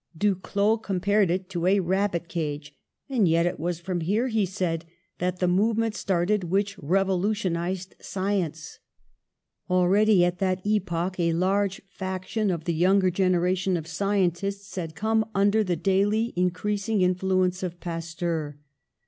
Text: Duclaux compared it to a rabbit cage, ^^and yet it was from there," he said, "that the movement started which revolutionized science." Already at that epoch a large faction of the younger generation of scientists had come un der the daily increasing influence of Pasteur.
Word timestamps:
Duclaux 0.17 0.81
compared 0.81 1.29
it 1.29 1.47
to 1.49 1.67
a 1.67 1.79
rabbit 1.79 2.27
cage, 2.27 2.73
^^and 3.07 3.29
yet 3.29 3.45
it 3.45 3.59
was 3.59 3.79
from 3.79 3.99
there," 3.99 4.29
he 4.29 4.47
said, 4.47 4.83
"that 5.19 5.37
the 5.37 5.47
movement 5.47 5.93
started 5.93 6.45
which 6.45 6.75
revolutionized 6.79 7.93
science." 8.01 8.79
Already 9.69 10.25
at 10.25 10.39
that 10.39 10.65
epoch 10.65 11.19
a 11.19 11.33
large 11.33 11.83
faction 11.87 12.49
of 12.49 12.63
the 12.63 12.73
younger 12.73 13.11
generation 13.11 13.77
of 13.77 13.85
scientists 13.85 14.73
had 14.75 14.95
come 14.95 15.23
un 15.35 15.51
der 15.51 15.61
the 15.63 15.75
daily 15.75 16.33
increasing 16.35 17.01
influence 17.01 17.61
of 17.61 17.79
Pasteur. 17.79 18.57